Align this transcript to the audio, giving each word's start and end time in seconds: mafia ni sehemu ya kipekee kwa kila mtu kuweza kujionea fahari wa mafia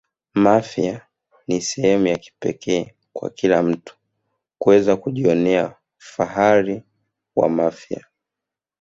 mafia 0.33 1.05
ni 1.47 1.61
sehemu 1.61 2.07
ya 2.07 2.17
kipekee 2.17 2.95
kwa 3.13 3.29
kila 3.29 3.63
mtu 3.63 3.97
kuweza 4.57 4.95
kujionea 4.97 5.75
fahari 5.97 6.83
wa 7.35 7.49
mafia 7.49 8.05